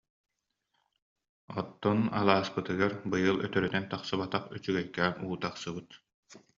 Оттон, 1.61 1.99
алааспытыгар 2.19 2.91
быйыл 3.11 3.37
өтөрүнэн 3.45 3.85
тахсыбатах 3.93 4.43
үчүгэйкээн 4.55 5.15
уу 5.25 5.35
тахсыбыт 5.43 5.89